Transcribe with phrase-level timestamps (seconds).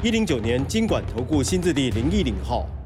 [0.00, 2.77] 一零九年金管投顾新字第零一零号。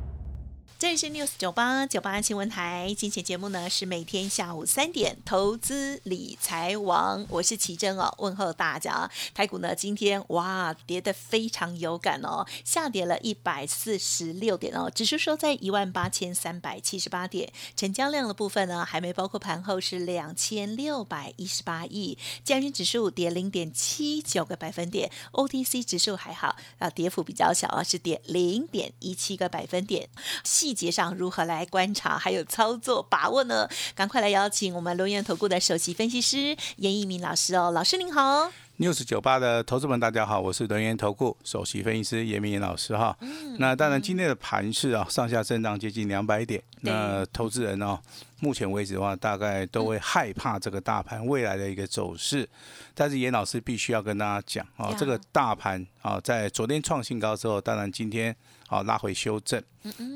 [0.83, 9.09] 这里是 News 九八九八新闻台，今天节目呢是每天下午三点，投资理财王，我是奇珍哦，问候大家。
[9.33, 30.09] 台股呢今天哇跌得非常有感哦，下跌了一百四十六点哦，指数收在一万八千三百七十八点，成交量的部分呢还没包括盘后是两千六百一十八亿，加权指数跌零点七九个百分点，OTC 指数还好啊，跌幅比较小啊，是跌零点一七个百分点，
[30.43, 33.68] 细节上如何来观察，还有操作把握呢？
[33.95, 38.51] 赶快来邀请我们龙岩投顾的首席分析师严一鸣老师哦，老师您好。
[38.78, 43.16] News 九八的投资们，大家好，我是轮源投顾首席分析师严明老师哈。
[43.59, 46.60] 那当然，今天的盘势啊，上下震荡接近两百点。
[46.80, 47.98] 那投资人哦，
[48.40, 52.48] 目前为止的话，大概都会害怕这个大盘未来的一个走势。
[52.95, 58.34] 但是严老师必须要跟大家讲啊呀，这个大盘啊，在昨天创新高之后，当然今天
[58.68, 59.62] 啊拉回修正。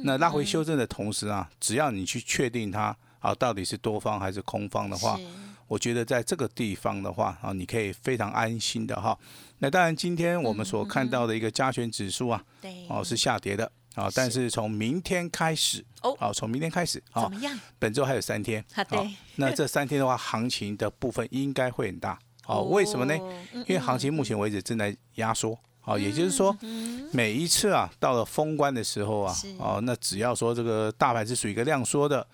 [0.02, 5.24] 那拉回修正的同时啊，只要你去确定它啊到底是多方还是空方的话，是
[5.66, 9.18] 我觉得在这个地方的话啊，你可以非常安心的哈。
[9.58, 17.58] 那当然，今天我们所看到的一个加权指数啊，对哦是下跌的啊，但是从明天开始哦哦，从明天开始啊怎，么样？
[17.78, 22.64] 本周还有三天好对那这三天的话，行情的部分应该会很大哦。
[22.64, 23.14] 为什么呢？
[23.52, 25.58] 嗯因为行情目前为止正在压缩。
[25.88, 26.52] 哦，也就是说，
[27.12, 32.26] 每一次啊，到了封关的时候啊，哦，那只要说这个大盘是属于一个量缩的，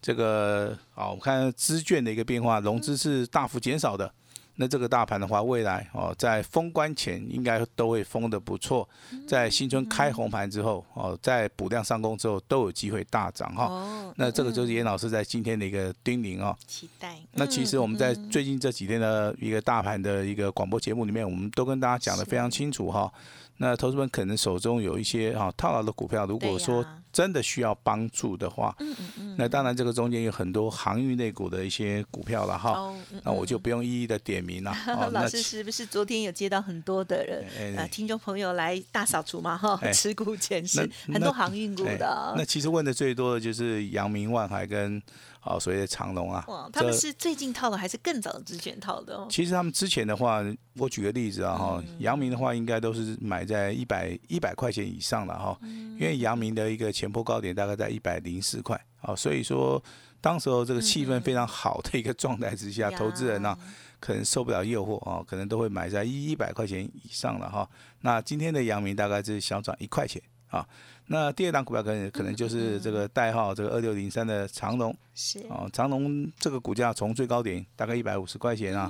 [0.00, 4.12] 这个啊，我们看资券的一个变化，融资是大幅减少的。
[4.56, 8.86] 那这个大盘的话，未来哦，在封关前应该都会封的不错，
[9.26, 13.64] 在新春开红盘之后哦，在补量上攻之后，都有机会大涨哈。
[13.64, 16.54] 哦，那这个就是严老师在今天的一个叮咛哦。
[16.66, 17.16] 期待。
[17.32, 23.10] 那其实我们在最近这几天的一个大盘的一个广播节目里面，我们都跟大家讲的非常清楚哈。
[23.56, 32.72] 那投资们可能手中有一些啊套牢的股票，如果说真的需要帮助的话，嗯嗯嗯，那当然这个中间有很多航运类股的一些股票了哈。
[32.72, 34.72] 哦，嗯那我就不用一一的点名了。
[34.86, 39.56] 哦，老师是不是昨天有接到很多的人哎哎呃听众朋友来大扫除嘛？
[39.56, 42.44] 哈，哎 持股检视那很多航运股哎的那。
[42.44, 45.00] 其实问的最多的就是阳明、万海跟
[45.40, 46.44] 啊所谓的长隆啊。
[46.48, 49.26] 哇，他们是最近套的还是更早之前套的哦？
[49.30, 50.42] 其实他们之前的话，
[50.76, 59.82] 我举个例子啊哈，嗯阳明的话应该都是买在一百一百块钱以上了哈，嗯因为阳明的一个前波高点大概在一百零四块，啊，所以说
[60.20, 63.56] 当时候这个气氛非常好的一个状态之下，嗯投资人呢、
[63.98, 67.66] 可能受不了诱惑啊，可能都会买在一一百块钱以上了哈。
[68.02, 70.66] 那今天的阳明大概是小涨一块钱啊。
[71.06, 75.40] 那第二档股票可能可能就是这个代号这个二六零三的长隆是。
[75.48, 78.88] 哦，长隆这个股价从最高点大概一百五十块钱啊，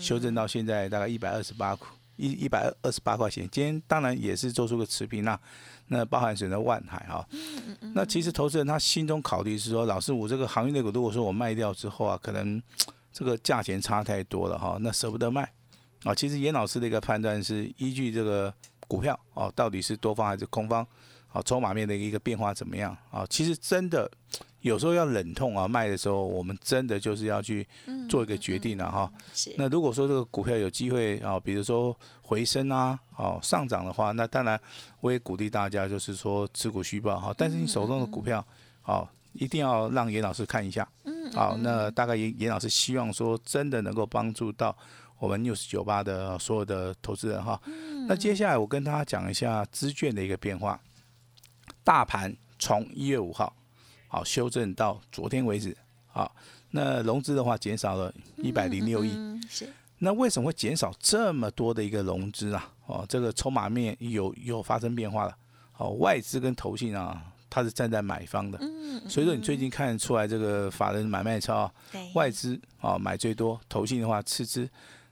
[0.00, 1.76] 修正到现在大概一百二十八
[2.20, 3.48] 一一百二十八块钱。
[3.50, 5.40] 今天当然也是做出个持平啦、
[5.86, 7.26] 那包含选择万海哈、
[7.94, 12.62] 那其实投资人他心中考虑是说，老师我这个航运类股如果说我卖掉之后啊，可能
[13.12, 15.50] 这个价钱差太多了哈、那舍不得卖
[16.04, 16.14] 啊。
[16.14, 18.52] 其实严老师的一个判断是依据这个
[18.86, 20.86] 股票哦，到底是多方还是空方，
[21.32, 23.26] 啊，筹码面的一个变化怎么样啊？
[23.28, 24.10] 其实真的
[24.60, 27.66] 有时候要忍痛啊卖的时候，我们真的就是要去
[28.08, 29.10] 做一个决定了哈。
[29.32, 34.60] 是那如果说这个股票有机会啊，比如说回升啊，哦上涨的话，那当然
[35.00, 37.34] 我也鼓励大家就是说持股续报哈。
[37.36, 38.44] 但是你手中的股票，
[38.84, 40.86] 哦，一定要让严老师看一下。
[41.04, 41.32] 嗯。
[41.32, 44.76] 好，那大概严严老师希望说真的能够帮助到
[45.18, 47.60] 我们 news 九八的所有的投资人哈。
[48.08, 50.80] 那接下来我跟大家讲一下资券的一个变化。
[51.84, 53.54] 大盘从一月五号
[54.10, 55.74] 好修正到昨天为止，
[56.08, 56.34] 好，
[56.72, 59.16] 那融资的话减少了一百零六亿。
[60.00, 62.72] 那为什么会减少这么多的一个融资啊？
[62.86, 65.36] 哦，这个筹码面有有发生变化了。
[65.76, 74.68] 哦，外资跟投信啊，它是站在买方的，嗯所以说你最近看出来这个法人买卖超啊，对外资啊买最多，投信的话次之。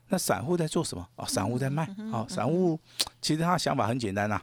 [0.09, 1.07] 那散户在做什么？
[1.15, 1.83] 哦，散户在卖。
[2.11, 2.77] 啊，散户
[3.21, 4.41] 其实他的想法很简单呐、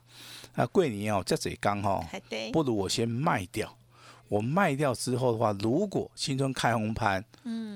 [0.54, 3.76] 啊，桂林哦，这嘴刚哈，对不如我先卖掉。
[4.28, 7.24] 我卖掉之后的话，如果新春开红盘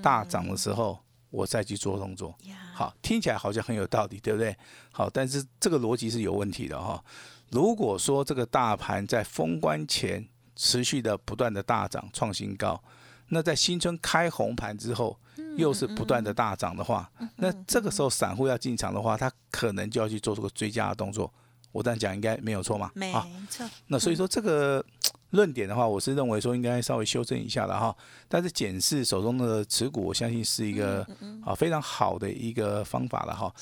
[0.03, 0.99] 大涨的时候，
[1.31, 2.35] 我再去做动作。
[2.75, 4.57] 好，听起来好像很有道理，对不对？
[4.91, 7.03] 好，但是这个逻辑是有问题的哈。
[7.51, 10.27] 如果说这个大盘在封关前
[10.57, 12.83] 持续的不断的大涨创新高，
[13.29, 15.17] 那在新春开红盘之后
[15.57, 21.33] 又是不断的大涨的话，那这个时候散户要进场的话，他可能就要去做这个追加的动作。
[21.73, 22.91] 我这样讲应该没有错嘛？
[22.95, 24.85] 没啊，错，那所以说这个
[25.31, 27.95] 论点的话，我是认为说应该稍微修正一下的哈。
[28.29, 31.07] 但是检视手中的持股，我相信是一个
[31.45, 33.53] 啊非常好的一个方法了哈。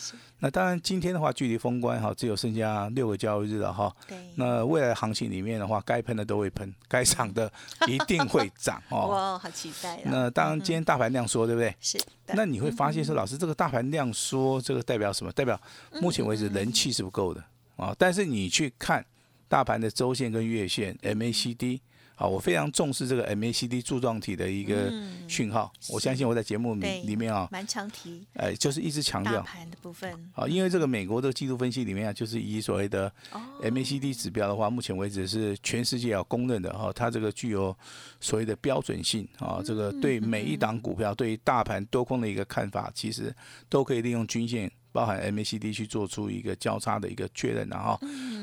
[0.41, 3.95] 那当然今天的话，距离封关哈只有剩下六个交易日了哈。
[4.07, 7.51] 对，那未来行情里面的话，该喷的都会喷，该涨的
[7.87, 9.09] 一定会涨 哦。
[9.09, 10.03] 哇，好期待啊！
[10.05, 11.75] 那当然今天大盘量缩，对不对？
[11.81, 11.99] 是，
[12.29, 15.33] 那你会发现说，老师这个大盘量缩，这个代表什么？
[15.33, 15.61] 代表
[16.01, 17.43] 目前为止人气是不够的
[17.77, 17.95] 啊。
[17.99, 19.05] 但是你去看
[19.49, 21.81] 大盘的周线跟月线 MACD。
[22.15, 24.93] 好，我非常重视这个 MACD 柱状体的一个
[25.29, 28.27] 讯号，我相信我在节目里里面啊，蛮常提。
[28.33, 33.41] 呃，就是一直强大调盘的部分，啊，因为这个美国的季度分析里面啊，就是以所谓的哦。
[33.63, 37.73] MACD 指标的话，目前为止是全世界要公认的哈，它这个具有
[38.19, 43.33] 所谓的标准性啊，这个对每一档股票对于大盘多空的一个看法，其实
[43.69, 44.69] 都可以利用均线。
[44.99, 47.97] 包含 MACD 去做出一个交叉的一个确认，然后，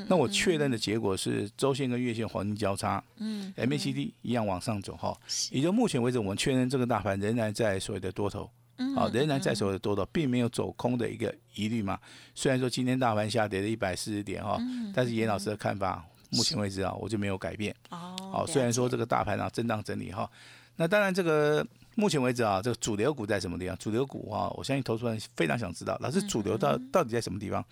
[0.08, 5.14] 那我确认的结果是周线跟月线黄金交叉，嗯，MACD 一样往上走哈，
[5.50, 8.50] 也就目前为止，我们确认这个大盘仍然在所谓的多头，
[8.96, 11.98] 啊，仍然在所谓的多头，并没有走空的一个疑虑嘛。
[12.34, 14.58] 虽然说今天大盘下跌了一百四十点哈，
[14.94, 17.76] 但是严老师的看法，目前为止啊，我就没有改变。
[17.90, 20.30] 哦，好，虽然说这个个大盘啊震荡整理哈，
[20.76, 23.76] 那当然这个目前为止啊，这个主流股在什么地方？
[23.78, 27.64] 主流股啊，我相信投资人非常想知道，老师主流到到底在什么地方？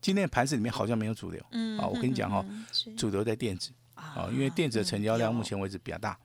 [0.00, 2.44] 今天的盘市里面好像没有主流，嗯啊，我跟你讲哈，
[2.96, 6.18] 主流在电子啊，因为电子的成交量目前为止比较大。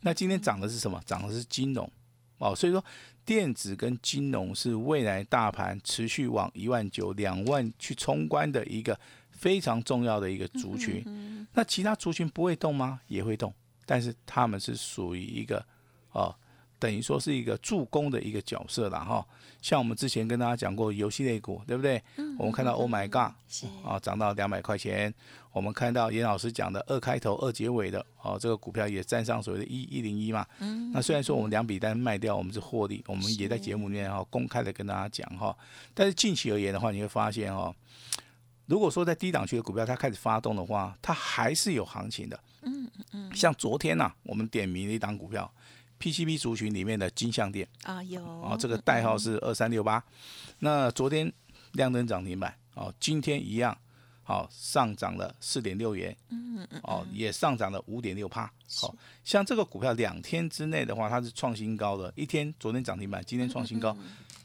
[0.00, 1.00] 那今天涨的是什么？
[1.04, 1.90] 涨的是金融
[2.38, 2.84] 哦，所以说
[3.24, 8.98] 电子跟金融是未来大盘持续往一万九、两万去冲关的一个
[9.30, 11.46] 非常重要的一个族群。
[11.54, 13.00] 那其他族群不会动吗？
[13.08, 13.52] 也会动，
[13.86, 15.64] 但是他们是属于一个
[16.12, 16.34] 哦，
[16.82, 19.24] 等于说是一个助攻的一个角色了哈。
[19.60, 22.02] 像我们之前跟大家讲过游戏类股，对不对？
[22.36, 25.14] 我们看到 Oh my God 是啊，涨到两百块钱。
[25.52, 30.44] 我们看到严老师讲的二开头二结尾的哦，这个股票也站上所谓的一一零一嘛。
[30.92, 35.56] 那虽然说我们两笔单卖掉，我们是获利，我们也在节目里面哈公开的跟大家讲哈。
[35.94, 37.72] 但是近期而言的话，你会发现哦，
[38.66, 42.40] 如果说在低档区的股票它开始发动的话，它还是有行情的。
[42.62, 45.52] 嗯嗯像昨天呐、我们点名了一档股票
[46.02, 47.68] ，PCB 族群里面的金相店。
[47.84, 48.24] 啊有。
[48.40, 50.02] 啊，这个代号是二三六八。
[50.58, 51.32] 那昨天
[51.74, 53.76] 亮灯涨停板哦，今天一样，
[54.24, 58.52] 好、上涨了四点六元，嗯嗯，哦，也上涨了五点六帕。
[58.74, 63.96] 好、像这个股票两天之内的话，它是创新高的，一天昨天涨停板，今天创新高，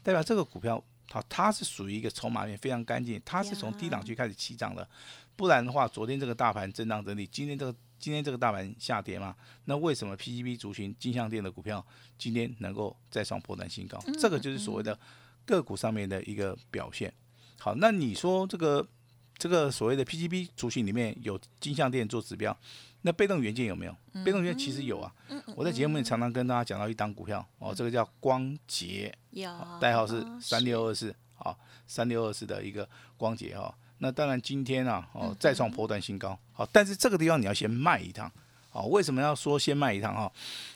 [0.02, 4.86] 代表这个股票它它是属于一个筹码面非常干净，它是从低档区开始起涨的，
[5.34, 9.34] 不然的话，昨天这个大盘震荡整理，今天这个今天这个大盘下跌嘛，
[9.64, 11.84] 那为什么 PCB 族群金项店的股票
[12.16, 13.98] 今天能够再创破断新高？
[14.18, 14.98] 这个就是所谓的
[15.44, 17.12] 个股上面的一个表现。
[17.58, 18.86] 好，那你说这个
[19.36, 22.56] 这个所谓的 PCB 族群里面有金项店做指标，
[23.02, 23.96] 那被动元件有没有？
[24.24, 25.12] 被动元件其实有啊。
[25.56, 29.50] 我在节目里常常跟大家讲到一档股票哦，这个叫光捷，有
[29.80, 33.74] 代号是三六二四，好，三六二四的一个光节哈。
[33.98, 38.30] 那当然今天啊，哦再创波段新高，好，但是这个地方你要先卖一趟，
[38.70, 40.30] 好，为什么要说先卖一趟哈？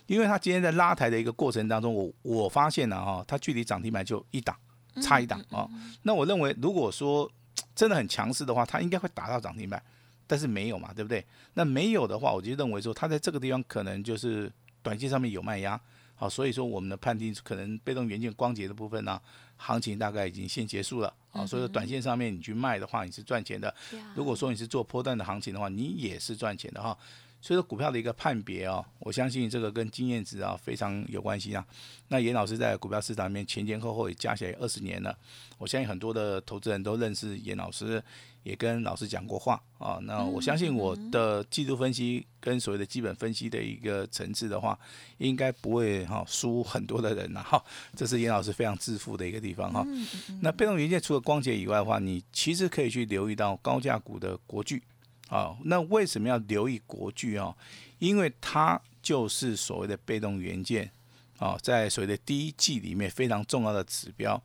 [0.09, 4.57] 因为它今天在拉抬的一个过程当中，我我发现了哈，它距离涨停板就一档，
[5.01, 5.69] 差一档啊。
[6.03, 7.31] 那我认为如果说
[7.77, 9.81] 真的很强势的话，它应该会打到涨停板，
[10.27, 11.25] 但是没有嘛，对不对？
[11.55, 14.51] 那没有的话，我就认为说它在这个地方可能就是
[14.83, 15.81] 短线上面有賣壓，
[16.23, 19.21] 好，所以说我们的判定可能被动元件光洁的部分呢、
[19.57, 23.75] 行情大概已经先结束了，啊，所以说短线上面你去卖的话，你是赚钱的。
[24.15, 26.97] 如果说你是做波段的行情的话，你也是赚钱的哈。
[27.43, 31.63] 所以说股票的一个判别哦，我相信这个跟经验值啊非常有关系啊。
[32.09, 35.15] 那严老师在股票市场里面前前后后也加起来二十年了，
[35.59, 38.03] 我相信很多的投资人都认识严老师。
[38.45, 44.77] 也跟老师讲过话啊，那我相信我的技術分析跟所谓的基本分析的一个层次的话，
[45.19, 49.87] 应该不会哈输很多的人呐哈，这是严老师非常自负的一个地方哈。
[50.41, 54.83] 那被动元件除了光洁以外的话，你其实可以去留意到高价股的国巨
[55.33, 55.57] 啊。
[55.65, 57.55] 那为什么要留意国巨啊？
[57.99, 60.91] 因为它就是所谓的被动元件
[61.39, 64.41] 哦，在所谓的第一季里面非常重要的指标。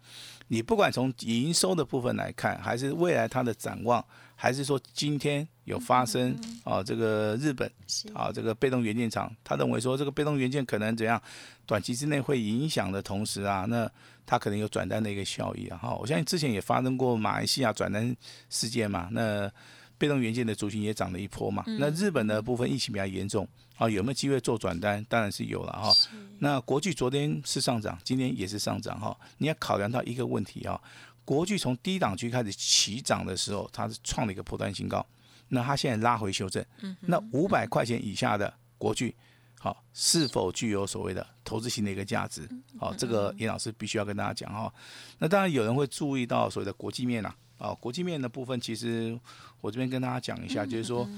[0.50, 4.04] 你不管从营收的部分来看，还是未来它的展望，
[4.34, 7.70] 还是说今天有发生啊，这个日本
[8.14, 11.22] 啊，这个被动元件厂，他认为说这个被动元件可能怎样，
[11.66, 13.92] 短期之内会影响的同时啊，那
[14.26, 15.78] 它可能有转单的一个效益啊。
[15.78, 18.16] 哈，我相信之前也发生过马来西亚转单
[18.50, 19.52] 事件嘛，那
[19.98, 21.64] 被动元件的族群也涨了一波嘛。
[21.80, 25.04] 那日本的部分疫情比较严重啊，有没有机会做转单？
[25.10, 25.92] 当然是有了哈。
[26.40, 29.18] 那国巨昨天是上涨，今天也是上涨哈。
[29.40, 30.80] 你要考量到一个问题啊，
[31.26, 35.06] 国巨从低档区开始起涨的时候，它是创了一个破断新高，
[35.50, 36.64] 那它现在拉回修正，
[37.02, 39.16] 那五百块钱以下的国巨，
[39.60, 42.48] 好是否具有所谓的投资型的一个价值？
[42.80, 44.72] 好，这个严老师必须要跟大家讲哈。
[45.18, 47.36] 那当然有人会注意到所谓的国际面啦，啊，
[47.80, 49.18] 国际面的部分其实
[49.62, 51.10] 我这边跟大家讲一下，就是说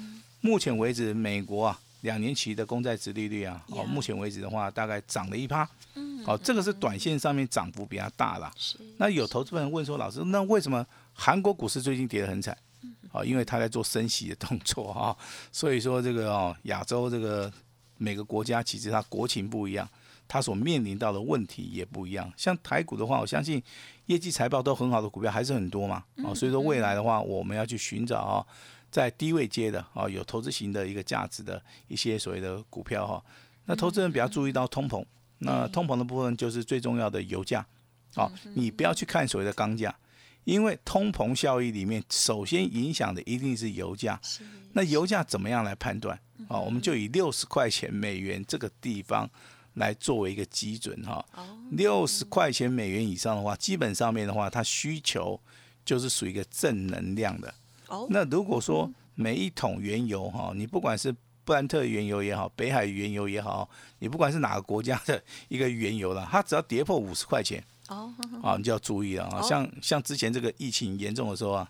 [0.41, 1.79] 目前为止美国啊。
[2.03, 8.49] 两年期的公债值利率啊，哦，目前为止的话，大概涨了一趴，嗯，哦，这个是短线上面涨幅比较大了。
[8.55, 8.77] 是。
[8.95, 12.57] 那有投资人问说，老师，那为什么韩国股市最近跌得很惨？
[13.11, 15.13] 哦，因为他在做升息的动作哈，
[15.51, 17.51] 所以说这个哦，亚洲这个
[17.97, 19.85] 每个国家其实它国情不一样，
[20.29, 22.31] 它所面临到的问题也不一样。
[22.37, 23.61] 像台股的话，我相信
[24.05, 28.45] 业绩财报都很好的股票还是很多嘛，啊，所以说未来的话，我们要去寻找啊。
[28.91, 33.23] 在低位接的啊，有投资型的一个价值的一些所谓的股票哈，
[33.65, 35.05] 那投资人比较注意到通膨，
[35.37, 37.63] 那通膨的部分就是最重要的油价，
[38.15, 39.95] 啊，你不要去看所谓的钢价，
[40.43, 44.19] 因为通膨效益里面首先影响的一定是油价，
[44.73, 46.19] 那油价怎么样来判断？
[46.47, 49.29] 啊，我们就以六十块钱美元这个地方
[49.75, 51.23] 来作为一个基准哈，
[51.71, 55.39] 六十块钱美元以上的话，基本上面的话，它需求
[55.85, 57.53] 就是属于一个正能量的。
[58.09, 69.41] 那如果说每一桶原油哈，你不管是布兰特原油也好，北海原油也好，你不管是哪个国家的一个原油了，它只要跌破五十块钱，哦，啊，你就要注意了啊。
[69.41, 71.67] 像像之前这个疫情严重的时候啊，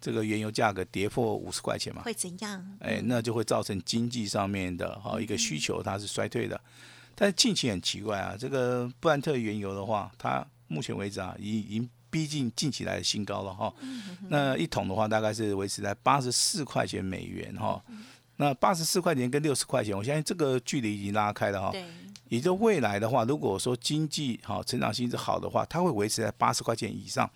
[0.00, 2.76] 这个原油价格跌破五十块钱嘛，会怎样？
[2.80, 6.60] 哎，那就会造成经济上面的哈一个需求它是衰退的。
[7.22, 11.88] 但是近期很奇怪啊，这个布兰特原油的话，它目前为止啊，已已经。
[12.10, 13.72] 逼近近期来的新高了哈，
[14.28, 17.82] 那一桶的话大概是维持在八十四块钱美元哈，
[18.36, 21.72] 那八十四块钱跟六十块钱，我相信这个距离已经拉开了哈。
[22.28, 27.30] 也就未来的话，如果说经济好成长性是好的话，它会维持在八十块钱以上。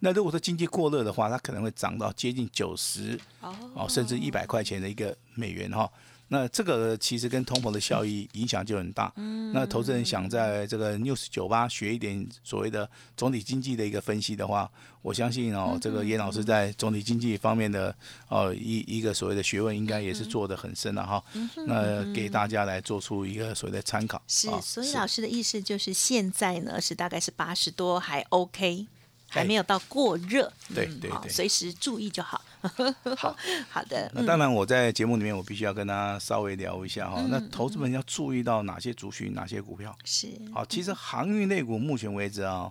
[0.00, 5.90] 那如果说经济过热的话，它可能会涨到接近九十哦，甚至一百块钱的一个美元哈。
[6.32, 9.12] 那这个其实跟通膨的效益影响就很大。
[9.16, 14.70] 嗯，那投资人想在这个 News 酒吧学一点所谓的总体经济的一个分析的话，
[15.02, 17.92] 我相信哦，这个严老师在总体经济方面的
[18.28, 21.22] 哦一一个所谓的学问，应该也是做的很深了哈。
[21.66, 24.22] 那给大家来做出一个所谓的参考。
[24.28, 28.86] 是，所以老师的意思就是现在呢是大概是八十多还 OK。
[29.32, 32.42] 还没有到过热，对对对，随时注意就好。
[33.16, 33.36] 好
[33.70, 37.24] 好的，那当然我在节目里面我必须要跟大家稍微聊一下哈。
[37.28, 39.96] 那投资们要注意到哪些族群、哪些股票？
[40.04, 42.70] 是好，其实航运类股目前为止啊，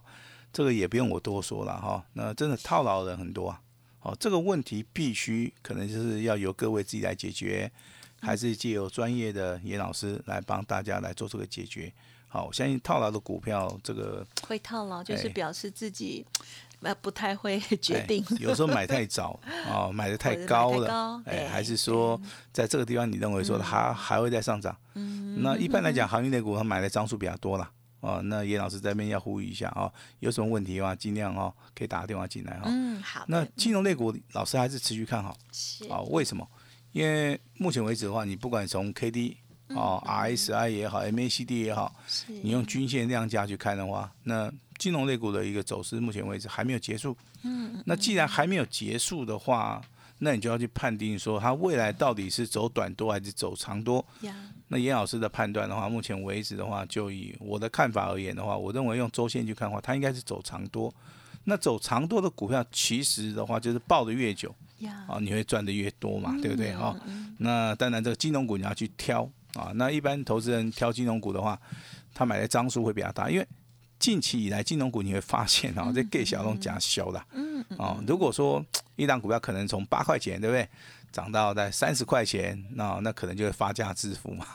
[0.53, 2.05] 这个也不用我多说了哈。
[2.13, 3.61] 那真的套牢的很多啊。
[3.99, 7.69] 好，这个问题必须可能就是要由各位自己来解决，
[8.21, 11.91] 还是借由专业的严老师来帮大家来做这个解决。
[12.29, 16.23] 好，我相信套牢的股票，这个会套牢，就是表示自己
[16.81, 18.23] 呃不太会决定。
[18.39, 22.19] 有时候买太 早哦，买的太高了，哎，还是说
[22.51, 24.75] 在这个地方你认为说它还会再上涨？
[24.95, 27.69] 嗯，那一般来讲，行业类股它买的张数比较多了
[27.99, 28.21] 哦。
[28.23, 32.63] 那叶老师这边要呼吁一下啊，有什么问题的话，尽量哦可以打个电话进来哈。
[32.65, 33.25] 嗯，好。
[33.27, 35.99] 那金融类股老师还是持续看好，是啊？
[36.09, 36.47] 为什么？
[36.91, 39.37] 因为目前为止的话，你不管从 K D。
[39.69, 41.93] 哦，RSI 也好，MACD 也好，
[42.27, 47.15] 你用均线量价去看的话，那金融类股的一个走势，目前为止还没有结束。
[47.43, 49.81] 嗯，那既然还没有结束的话，
[50.19, 54.03] 那你就要去判定说，它未来到底是走短多还是走长多？
[54.67, 60.93] 那严老师的判断的话，目前为止的话，就以我的看法而言的话，我认为用周线去看的话，它应该是走长多。
[61.45, 64.53] 那走长多的股票，其实的话就是抱的越久，
[65.07, 66.73] 啊，你会赚的越多嘛，对不对？
[66.75, 66.95] 哈，
[67.37, 69.29] 那当然这个金融股你要去挑。
[69.53, 71.59] 啊，那一般投资人挑金融股的话，
[72.13, 73.47] 他买的张数会比较大，因为
[73.97, 78.63] 近期以来金融股你会发现啊，这给小龙加小的，嗯，啊，如果说
[78.95, 80.67] 一档股票可能从八块钱，对不对，
[81.11, 84.45] 涨到在三十块钱，那那可能就会发家致富嘛。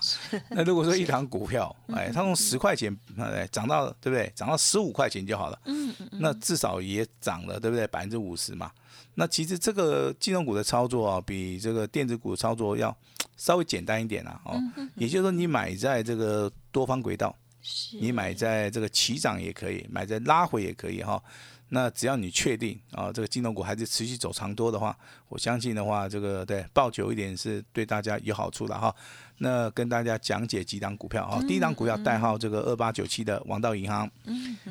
[0.50, 8.70] 那如果说一档股票， 哎，它从十块钱，哎，涨到对不对，涨到十五块钱就好了，嗯嗯，那至少也涨了，对不对，百分之五十嘛。
[9.14, 12.96] 那其实这个金融股的操作啊，比这个电子股的操作要
[13.36, 14.60] 稍微简单一点啊，哦，
[14.96, 17.34] 也就是说你买在这个多方轨道，
[18.00, 21.22] 你买在这个起涨也可以，买在拉回也可以哈。
[21.70, 24.96] 那只要你确定啊，这个金融股还是持续走长多的话，
[25.28, 28.94] 我相信的话，这个对抱久一点是对大家有好处的哈。
[29.38, 34.10] 那跟大家讲解几档股票啊，第一档股票代号这个二八九七的王道银行。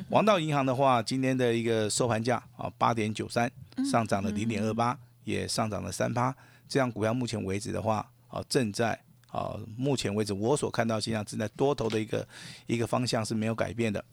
[0.08, 3.50] 王道银行的话，今天的一个收盘价啊八点九三，
[3.90, 6.34] 上涨了零点二八，也上涨了三趴。
[6.68, 8.98] 这样股票目前为止的话啊，正在。
[9.34, 12.24] 啊，目前为止我所看到现象，正在多头的一个
[12.68, 14.04] 一个方向是没有改变的。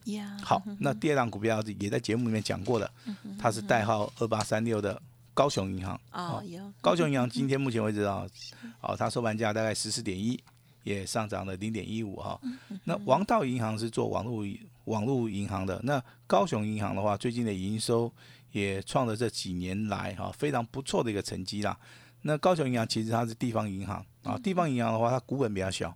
[0.42, 2.92] 好，那第二档股票也在节目里面讲过的，
[3.38, 5.00] 它是代号二八三六的
[5.42, 6.00] 高雄银行。
[6.12, 6.62] 哦，有。
[6.82, 8.28] 高雄银行今天目前为止啊，
[8.82, 10.40] 哦，它收盘价大概十四点一，
[10.84, 12.40] 也上涨了零点一五哈。
[12.84, 14.46] 那王道银行是做网络
[14.86, 18.12] 网络银行的，那高雄银行的话，最近的营收
[18.52, 21.76] 也创了这几年来哈非常不错的一个成绩啦。
[22.22, 25.90] 那高雄银行其实它是地方银行啊，地方银行的话，它股本比较小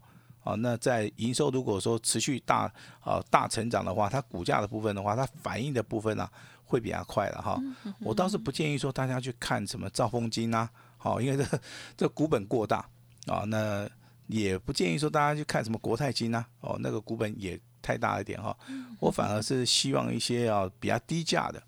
[0.44, 0.56] 啊。
[0.56, 2.72] 那在营收如果说持续大
[3.02, 6.28] 啊大成长的话，它股价的部分的话，它反映的部分呢
[6.66, 7.58] 会比较快了哈。
[8.00, 11.60] 我倒是不建议说大家去看什么兆丰金啊，好，因为这
[11.96, 12.86] 这股本过大
[13.28, 13.44] 啊。
[13.48, 13.90] 那
[14.28, 18.56] 也不建议说大家去看什么国泰金啊，哦，那个股本也太大一点哈。
[19.00, 21.64] 我反而是希望一些啊比较低价的，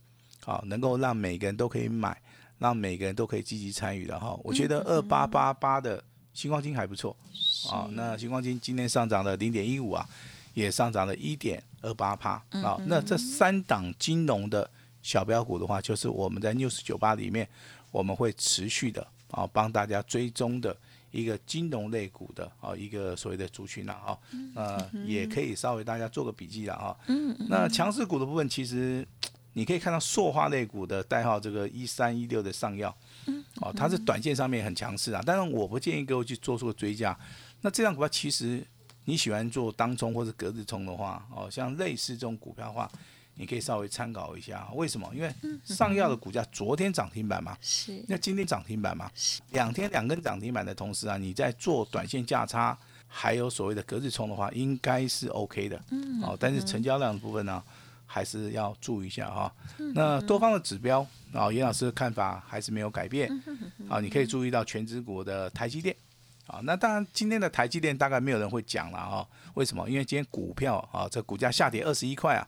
[0.46, 2.20] 啊，能够让每个人都可以买。
[2.60, 7.16] 让每个人都可以积极参与的哈，我觉得二八八八的星光金还不错
[7.70, 7.88] 啊。
[7.92, 10.04] 那星光金今天上涨了零点一五啊，
[10.56, 12.76] 也上涨了一点二八帕啊。
[12.88, 14.68] 那这三档金融的
[15.08, 17.48] 小标股的话，就是我们在 news 九八里面
[17.92, 20.76] 我们会持续的啊帮大家追踪的
[21.12, 24.18] 一个金融类股的啊一个所谓的族群了啊。
[24.54, 26.98] 那也可以稍微大家做个笔记了啊。
[27.48, 29.08] 那强势股的部分其实。
[29.54, 32.96] 你可以看到塑化类股的代号，这个一三一六的上药，
[33.56, 35.20] 哦，它是短线上面很强势啊。
[35.26, 37.18] 但是我不建议各位去做出个追加。
[37.62, 38.64] 那这张股票其实
[39.06, 42.88] 你喜欢做当冲或者隔日冲的话，哦，像类似这种股票的话，
[43.38, 44.68] 你可以稍微参考一下。
[44.74, 45.10] 为什么？
[45.16, 48.04] 因为上药的股价昨天涨停板嘛，是。
[48.08, 49.10] 那今天涨停板嘛，
[49.52, 52.78] 两天两根涨停板的同时啊，你在做短线价差，
[53.08, 55.82] 还有所谓的隔日冲的话，应该是 OK 的。
[55.92, 56.22] 嗯。
[56.24, 57.64] 哦，但是成交量的部分呢？
[58.10, 59.54] 还是要注意一下哈。
[59.94, 63.30] 那多方的指标啊，严老师的看法还是没有改变
[63.90, 64.00] 啊。
[64.00, 65.94] 你可以注意到全指股的台积电
[66.48, 66.62] 啊。
[66.64, 69.28] 那当然，今天的台积电大概没有人会讲了啊。
[69.56, 69.88] 为什么？
[69.90, 72.48] 因为今天股票啊，这股价下跌二十一块啊。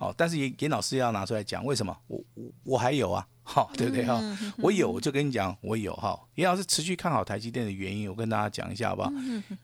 [0.00, 1.94] 好，但是严严老师要拿出来讲，为什么？
[2.06, 3.26] 我我我还有啊。
[3.42, 4.22] 好，对不对哈？
[4.58, 6.16] 我有，我就跟你讲，我有哈。
[6.36, 9.10] 严老师持续看好台积电的原因，我跟大家讲一下好不好？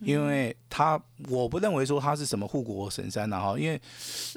[0.01, 3.57] 因为他，我不认为说他是什么护国神山了哈。
[3.57, 3.81] 因为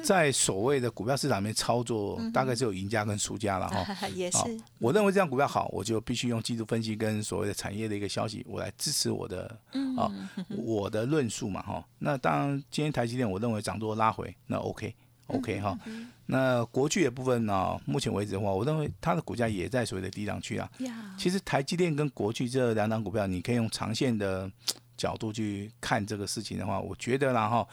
[0.03, 4.07] 在所谓的股票市场里面操作，大概只有赢家跟输家了哈。
[4.13, 4.37] 也是。
[4.77, 9.59] 我认为这样股票好，我就必须用技术分析跟所谓的产业的一个消息，我来支持我的
[9.97, 10.11] 啊
[10.49, 11.83] 我的论述嘛哈。
[11.97, 14.93] 那当然，今天台积电我认为涨多拉回，那 OK。
[15.29, 15.77] OK 哈，
[16.25, 17.79] 那国巨的部分呢？
[17.85, 20.69] 目前为止的话，我认为它的股价也在所谓的低档区啊。
[21.17, 24.51] 其实台积电跟国巨这两档股票，你可以用长线的
[24.97, 27.67] 角度去看这个事情的话，我觉得然后，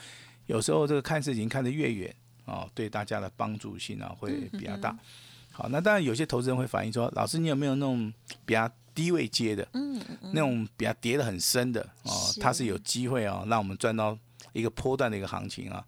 [0.46, 2.14] 有时候这个看事情看得越远
[2.44, 4.96] 啊，对大家的帮助性啊会比较大。
[5.52, 8.12] 好，那当然有些投资人会反映说，老师你有没有那种
[8.44, 14.16] 比较低位接的，嗯嗯，那种比较跌得很深的哦，它是有机会啊，让我们赚到
[14.52, 15.84] 一个波段的一个行情啊。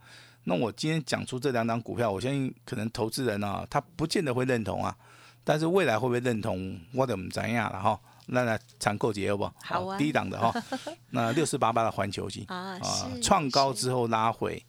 [0.48, 4.96] 那我今天讲出这两档股票，我相信可能投资人啊，他不见得会认同啊，
[5.44, 8.00] 但是未来会不会认同，我怎么怎样了哈？
[8.28, 9.52] 那来参考节好不？
[9.62, 10.52] 好啊，低档的哈，
[11.12, 12.80] 那六四八八的环球金啊，
[13.22, 14.64] 创高之后拉回，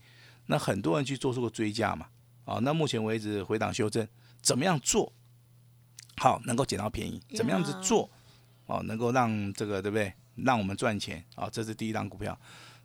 [0.48, 2.08] 那很多人去做出个追加嘛，
[2.44, 4.06] 啊，那目前为止回档修正，
[4.42, 5.14] 怎么样做
[6.18, 7.22] 好能够捡到便宜？
[7.38, 8.10] 怎么样子做
[8.66, 10.14] 哦，能够让这个对不对？
[10.36, 12.38] 让我们赚钱啊，这是第一档股票。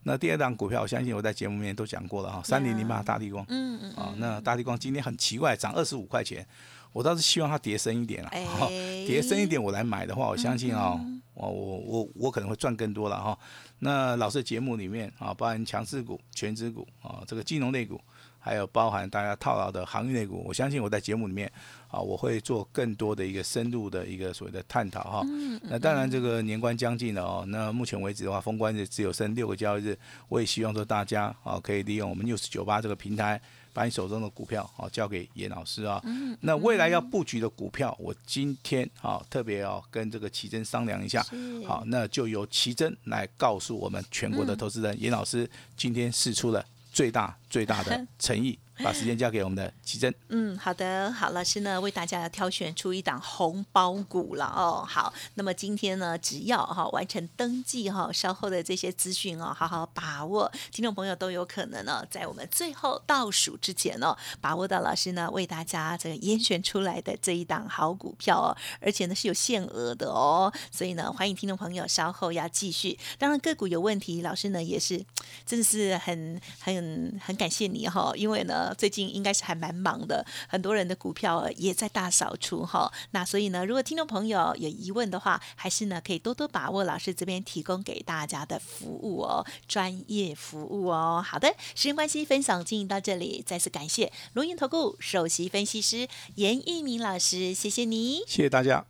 [0.04, 6.46] 那第二档股票，我相信我在节目里面都讲过了哈，三零零八大地光，嗯嗯，啊，那大地光今天很奇怪，涨二十五块钱，
[6.92, 8.30] 我倒是希望它跌深一点了，
[9.06, 11.00] 跌深一点我来买的话，我相信啊，
[11.32, 13.38] 我我我我可能会赚更多了哈。
[13.78, 18.00] 那老师节目里面啊，包含强势股、全指股啊，这个金融类股。
[18.44, 21.50] 还有包含大家套牢的航运类股，我相信我在节目里面
[21.88, 25.22] 啊，我会做更多的一个深入的一个所谓的探讨哈。
[25.62, 33.40] 那当然这个年关将近了哦，那目前为止的话，封关日只有剩六个交易日，我也希望说大家啊可以利用我们 news 九八这个平台，
[33.72, 36.02] 把你手中的股票啊交给严老师啊。
[36.42, 41.24] 那未来要布局的股票，我今天啊特别要跟这个奇珍商量一下，
[41.66, 46.62] 好，那就由奇珍来告诉我们全国的投资人，严老师今天试出了。
[46.94, 48.57] 最大最大的诚意。
[48.82, 50.12] 把时间交给我们的奇珍。
[50.28, 54.84] 嗯，好的，好，老师呢为大家挑选出一档红包股了哦。
[54.88, 72.98] 好，那么今天呢，只要哈完成登记哈，稍后的这些资讯哦，好好把握，听众朋友都有可能呢，在我们最后倒数之前哦，把握到老师呢为大家这个严选出来的这一档好股票哦，而且呢是有限额的哦，所以呢，欢迎听众朋友稍后要继续。
[73.18, 75.04] 当然个股有问题，老师呢也是
[75.44, 82.92] 真的是很很很感谢你哈，因为呢最近应该是还蛮忙的，很多人的股票也在大扫除哈。
[83.11, 91.24] 那所以呢，如果听众朋友有疑问的话，还是呢可以多多把握老师这边提供给大家的服务哦，专业服务哦。
[91.27, 98.18] 好的，时间关系，分享进行到这里，再次感谢龙岩投顾首席分析师严一鸣老师，谢谢你。
[98.27, 98.85] 谢谢大家。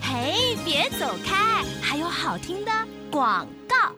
[0.00, 2.70] 嘿，别走开，还有好听的
[3.10, 3.92] 广告。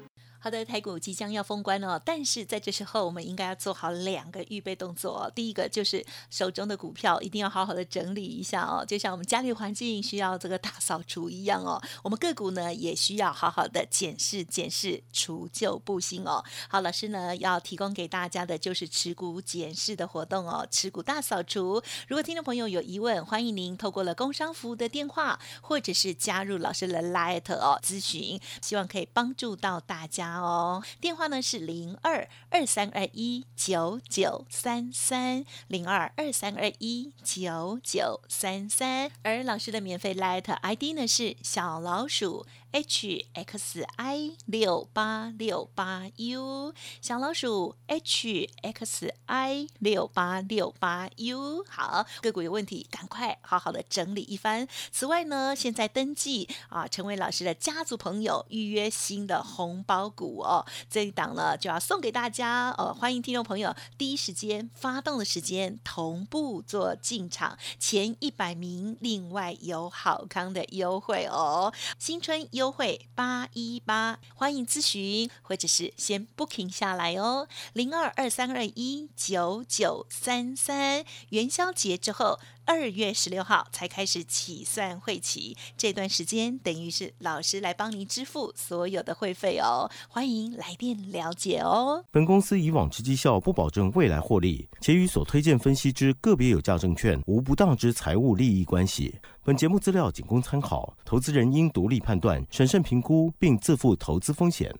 [0.44, 5.22] 好的，台股即将要封关了，但是在这时候，我们应该要做好两个预备动作。
[5.22, 16.44] 哦第一个就是手中的股票一定要好好的整理一下哦，就像我们家里环境需要这个大扫除一样哦，我们个股呢也需要好好的检视检视，除旧布新哦。
[16.68, 21.82] 好，老师呢要提供给大家的就是持股检视的活动哦，持股大扫除。
[22.06, 30.33] 如果听众朋友有疑问，欢迎您透过了工商服务的电话，或者是加入老师的 Light 哦咨询，希望可以帮助到大家。
[30.40, 42.46] 哦，电话呢是零二二三二一九九三三零二二三二一九九三三，而老师的免费 Light ID 呢是小老鼠。
[42.74, 54.66] H x i 六八六八 u 小老鼠 h x i 六八六八 u 好，个股有问题，赶快好好的整理一番。
[54.90, 60.66] 此外呢，现在登记啊，成为老师的家族朋友，预约新的红包股哦。
[60.90, 72.63] 这一档呢，就要送给大家哦，欢迎听众朋友第一时间发动的时间同步做进场，前一百名另外有好康的优惠哦，新春优。
[72.64, 82.40] 优惠八一八，欢迎咨询或者是先 booking 下来哦，零二二三二一九九三三，元宵节之后。
[82.66, 89.90] 二月十六号才开始起算会期，这段时间等于是老师来帮您支付所有的会费哦。
[90.08, 92.02] 欢迎来电了解哦。
[92.10, 99.14] 本公司以往之绩效不保证未来获利，且与所推荐分析之个别有价证券无不当之财务利益关系。
[99.44, 104.74] 本节目资料仅供参考，投资人应独立判断、审慎评估，并自负投资风险。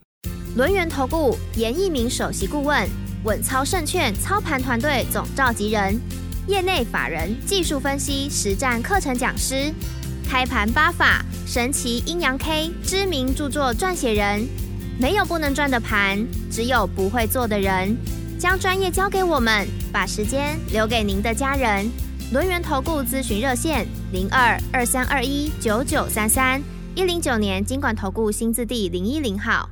[0.56, 2.88] 轮源投顾严一鸣首席顾问，
[3.24, 6.23] 稳操胜券操盘团队总召集人。
[6.46, 9.72] 业内法人技术分析实战课程讲师，
[10.28, 14.46] 开盘八法神奇阴阳 K 知名著作撰写人，
[14.98, 17.96] 没有不能赚的盘，只有不会做的人。
[18.38, 21.88] 将专业交给我们，把时间留给您的家人。
[22.30, 26.60] 轮源投顾咨询热线零二二三二一九九三三
[26.94, 29.68] 一零九年经管投顾新字第零一零号。